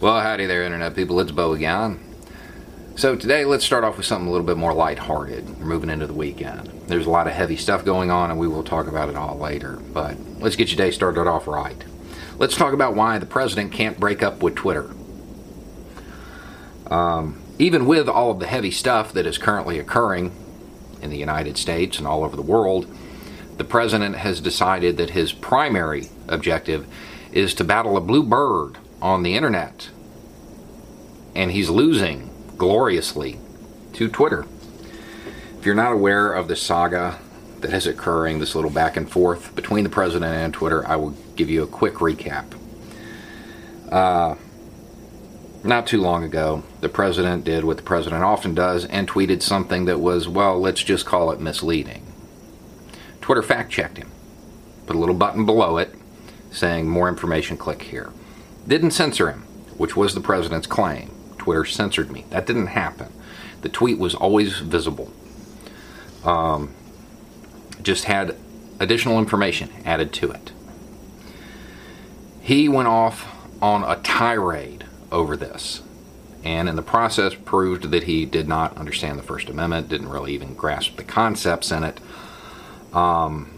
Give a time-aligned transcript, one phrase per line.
[0.00, 1.18] Well, howdy there, Internet people.
[1.18, 1.98] It's Beau again.
[2.94, 5.58] So, today let's start off with something a little bit more lighthearted.
[5.58, 6.68] We're moving into the weekend.
[6.86, 9.36] There's a lot of heavy stuff going on, and we will talk about it all
[9.36, 9.80] later.
[9.92, 11.84] But let's get your day started off right.
[12.36, 14.88] Let's talk about why the president can't break up with Twitter.
[16.86, 20.30] Um, even with all of the heavy stuff that is currently occurring
[21.02, 22.86] in the United States and all over the world,
[23.56, 26.86] the president has decided that his primary objective
[27.32, 29.90] is to battle a blue bird on the internet.
[31.34, 33.38] And he's losing gloriously
[33.94, 34.46] to Twitter.
[35.58, 37.18] If you're not aware of the saga
[37.60, 41.16] that is occurring, this little back and forth between the president and Twitter, I will
[41.36, 42.44] give you a quick recap.
[43.90, 44.36] Uh,
[45.64, 49.86] not too long ago, the president did what the president often does and tweeted something
[49.86, 52.06] that was, well, let's just call it misleading.
[53.20, 54.10] Twitter fact checked him,
[54.86, 55.94] put a little button below it
[56.50, 58.10] saying more information, click here.
[58.68, 59.42] Didn't censor him,
[59.78, 61.10] which was the president's claim.
[61.38, 62.26] Twitter censored me.
[62.28, 63.10] That didn't happen.
[63.62, 65.10] The tweet was always visible.
[66.22, 66.74] Um,
[67.82, 68.36] just had
[68.78, 70.52] additional information added to it.
[72.42, 75.82] He went off on a tirade over this,
[76.44, 80.34] and in the process proved that he did not understand the First Amendment, didn't really
[80.34, 82.00] even grasp the concepts in it.
[82.92, 83.50] Um,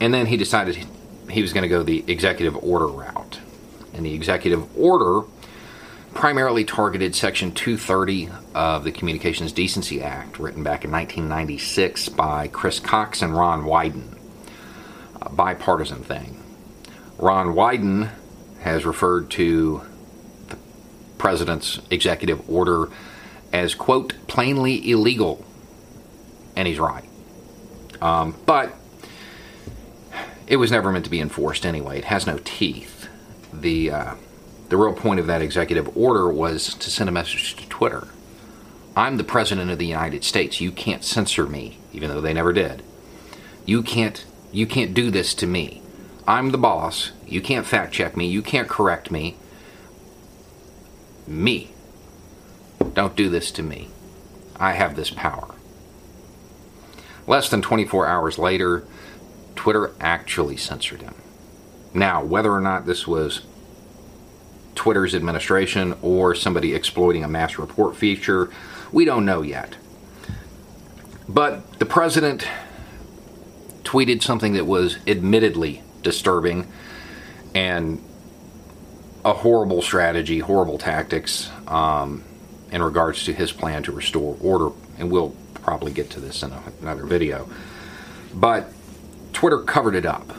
[0.00, 0.86] and then he decided
[1.30, 3.40] he was going to go the executive order route.
[3.94, 5.22] And the executive order
[6.14, 12.78] primarily targeted Section 230 of the Communications Decency Act, written back in 1996 by Chris
[12.78, 14.16] Cox and Ron Wyden.
[15.20, 16.40] A bipartisan thing.
[17.18, 18.10] Ron Wyden
[18.60, 19.82] has referred to
[20.48, 20.56] the
[21.18, 22.88] president's executive order
[23.52, 25.44] as, quote, plainly illegal.
[26.56, 27.04] And he's right.
[28.00, 28.74] Um, but
[30.46, 31.98] it was never meant to be enforced anyway.
[31.98, 33.08] It has no teeth.
[33.60, 34.14] The uh,
[34.68, 38.08] the real point of that executive order was to send a message to Twitter.
[38.96, 40.60] I'm the president of the United States.
[40.60, 42.82] You can't censor me, even though they never did.
[43.66, 45.82] You can't you can't do this to me.
[46.26, 47.12] I'm the boss.
[47.26, 48.26] You can't fact check me.
[48.26, 49.36] You can't correct me.
[51.26, 51.72] Me.
[52.92, 53.88] Don't do this to me.
[54.56, 55.54] I have this power.
[57.26, 58.84] Less than 24 hours later,
[59.56, 61.14] Twitter actually censored him.
[61.94, 63.42] Now, whether or not this was
[64.74, 68.50] Twitter's administration or somebody exploiting a mass report feature.
[68.92, 69.76] We don't know yet.
[71.28, 72.46] But the president
[73.84, 76.66] tweeted something that was admittedly disturbing
[77.54, 78.02] and
[79.24, 82.24] a horrible strategy, horrible tactics um,
[82.70, 84.70] in regards to his plan to restore order.
[84.98, 87.48] And we'll probably get to this in a, another video.
[88.34, 88.70] But
[89.32, 90.30] Twitter covered it up.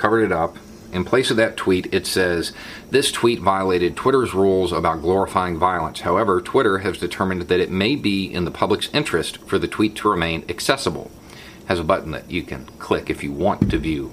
[0.00, 0.56] Covered it up
[0.94, 2.54] in place of that tweet, it says,
[2.88, 6.00] This tweet violated Twitter's rules about glorifying violence.
[6.00, 9.96] However, Twitter has determined that it may be in the public's interest for the tweet
[9.96, 11.10] to remain accessible.
[11.32, 14.10] It has a button that you can click if you want to view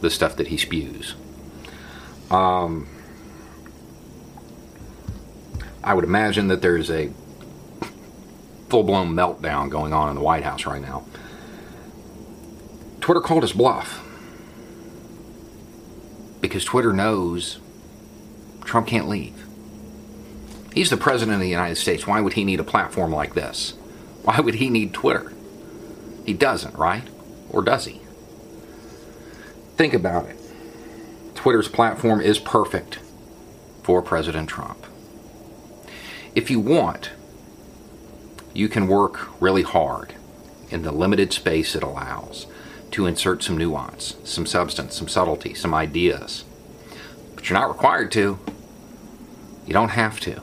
[0.00, 1.14] the stuff that he spews.
[2.32, 2.88] Um,
[5.84, 7.12] I would imagine that there's a
[8.68, 11.04] full blown meltdown going on in the White House right now.
[13.00, 14.04] Twitter called his bluff
[16.40, 17.60] because Twitter knows
[18.64, 19.46] Trump can't leave.
[20.72, 22.06] He's the president of the United States.
[22.06, 23.74] Why would he need a platform like this?
[24.22, 25.32] Why would he need Twitter?
[26.24, 27.08] He doesn't, right?
[27.48, 28.00] Or does he?
[29.76, 30.36] Think about it.
[31.34, 32.98] Twitter's platform is perfect
[33.82, 34.86] for President Trump.
[36.34, 37.10] If you want,
[38.54, 40.14] you can work really hard
[40.70, 42.46] in the limited space it allows
[42.92, 46.44] to insert some nuance, some substance, some subtlety, some ideas.
[47.34, 48.38] But you're not required to.
[49.66, 50.40] You don't have to.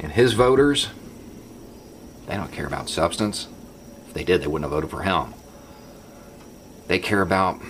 [0.00, 0.88] And his voters,
[2.26, 3.48] they don't care about substance.
[4.06, 5.34] If they did, they wouldn't have voted for him.
[6.86, 7.60] They care about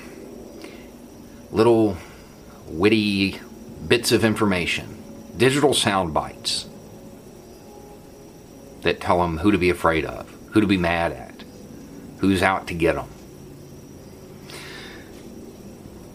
[1.50, 1.96] little
[2.66, 3.40] witty
[3.86, 5.02] bits of information,
[5.36, 6.66] digital sound bites
[8.82, 11.44] that tell them who to be afraid of, who to be mad at,
[12.18, 13.08] who's out to get them.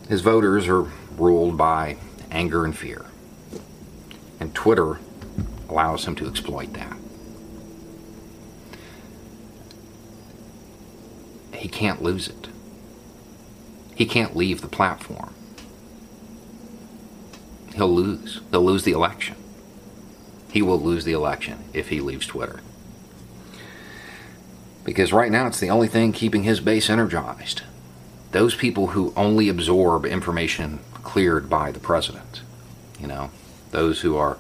[0.10, 0.84] His voters are
[1.18, 1.98] ruled by
[2.30, 3.06] anger and fear.
[4.40, 5.00] And Twitter
[5.70, 6.98] allows him to exploit that.
[11.54, 12.50] He can't lose it.
[13.96, 15.34] He can't leave the platform.
[17.76, 18.42] He'll lose.
[18.52, 19.36] He'll lose the election.
[20.52, 22.60] He will lose the election if he leaves Twitter.
[24.84, 27.62] Because right now it's the only thing keeping his base energized.
[28.34, 32.42] Those people who only absorb information cleared by the president.
[33.00, 33.30] You know,
[33.70, 34.40] those who are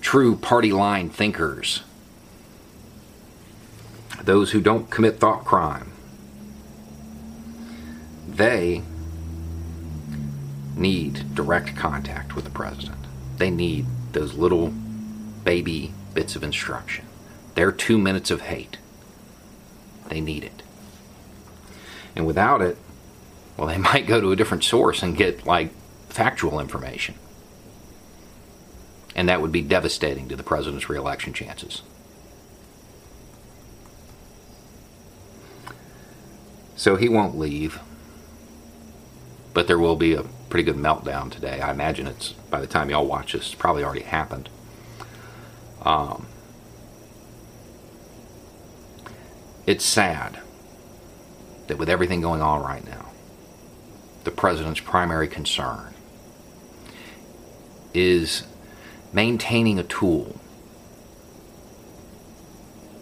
[0.00, 1.84] true party line thinkers.
[4.24, 5.92] Those who don't commit thought crime.
[8.28, 8.82] They
[10.76, 12.98] need direct contact with the president.
[13.36, 14.72] They need those little
[15.44, 17.04] baby bits of instruction.
[17.54, 18.78] Their two minutes of hate.
[20.08, 20.62] They need it.
[22.16, 22.78] And without it,
[23.56, 25.72] well, they might go to a different source and get like
[26.08, 27.14] factual information.
[29.14, 31.82] And that would be devastating to the president's reelection chances.
[36.76, 37.78] So he won't leave.
[39.54, 41.60] But there will be a pretty good meltdown today.
[41.60, 44.48] I imagine it's, by the time y'all watch this, it's probably already happened.
[45.82, 46.26] Um,
[49.66, 50.40] it's sad
[51.66, 53.11] that with everything going on right now,
[54.24, 55.94] the president's primary concern
[57.94, 58.44] is
[59.12, 60.40] maintaining a tool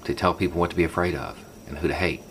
[0.05, 2.23] to tell people what to be afraid of and who to hate.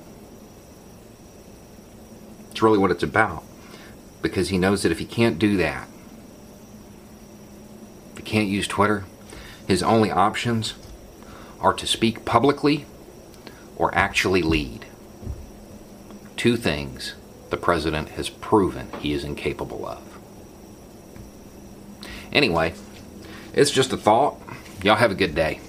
[2.52, 3.44] It's really what it's about.
[4.22, 5.88] Because he knows that if he can't do that,
[8.12, 9.06] if he can't use Twitter,
[9.66, 10.74] his only options
[11.62, 12.86] are to speak publicly
[13.78, 14.86] or actually lead.
[16.36, 17.16] Two things
[17.50, 20.02] the president has proven he is incapable of.
[22.32, 22.74] Anyway,
[23.54, 24.38] it's just a thought.
[24.84, 25.60] Y'all have a good day.